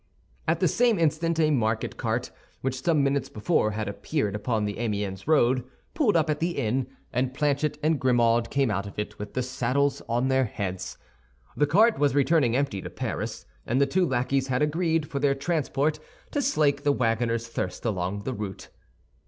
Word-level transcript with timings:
At 0.47 0.61
the 0.61 0.67
same 0.67 0.97
instant 0.97 1.39
a 1.39 1.51
market 1.51 1.95
cart, 1.95 2.31
which 2.61 2.81
some 2.81 3.03
minutes 3.03 3.29
before 3.29 3.69
had 3.69 3.87
appeared 3.87 4.33
upon 4.33 4.65
the 4.65 4.79
Amiens 4.79 5.27
road, 5.27 5.63
pulled 5.93 6.17
up 6.17 6.27
at 6.27 6.39
the 6.39 6.57
inn, 6.57 6.87
and 7.13 7.35
Planchet 7.35 7.77
and 7.83 7.99
Grimaud 7.99 8.49
came 8.49 8.71
out 8.71 8.87
of 8.87 8.97
it 8.97 9.19
with 9.19 9.35
the 9.35 9.43
saddles 9.43 10.01
on 10.09 10.27
their 10.27 10.45
heads. 10.45 10.97
The 11.55 11.67
cart 11.67 11.99
was 11.99 12.15
returning 12.15 12.55
empty 12.55 12.81
to 12.81 12.89
Paris, 12.89 13.45
and 13.67 13.79
the 13.79 13.85
two 13.85 14.03
lackeys 14.07 14.47
had 14.47 14.63
agreed, 14.63 15.07
for 15.07 15.19
their 15.19 15.35
transport, 15.35 15.99
to 16.31 16.41
slake 16.41 16.81
the 16.81 16.91
wagoner's 16.91 17.47
thirst 17.47 17.85
along 17.85 18.23
the 18.23 18.33
route. 18.33 18.69